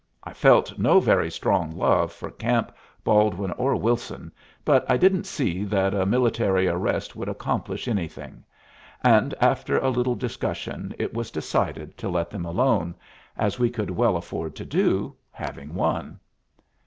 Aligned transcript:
I 0.23 0.33
felt 0.33 0.79
no 0.79 0.99
very 0.99 1.29
strong 1.29 1.77
love 1.77 2.11
for 2.11 2.31
Camp, 2.31 2.71
Baldwin, 3.03 3.51
or 3.51 3.75
Wilson, 3.75 4.31
but 4.65 4.83
I 4.89 4.97
didn't 4.97 5.25
see 5.27 5.63
that 5.65 5.93
a 5.93 6.07
military 6.07 6.67
arrest 6.67 7.15
would 7.15 7.29
accomplish 7.29 7.87
anything, 7.87 8.43
and 9.03 9.35
after 9.39 9.77
a 9.77 9.91
little 9.91 10.15
discussion 10.15 10.95
it 10.97 11.13
was 11.13 11.29
decided 11.29 11.95
to 11.99 12.09
let 12.09 12.31
them 12.31 12.45
alone, 12.47 12.95
as 13.37 13.59
we 13.59 13.69
could 13.69 13.91
well 13.91 14.17
afford 14.17 14.55
to 14.55 14.65
do, 14.65 15.15
having 15.33 15.75
won. 15.75 16.19